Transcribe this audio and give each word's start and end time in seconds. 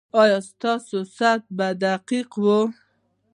ایا 0.21 0.37
ستاسو 0.49 0.97
ساعت 1.17 1.41
به 1.57 1.67
دقیق 1.83 2.29
وي؟ 2.43 2.57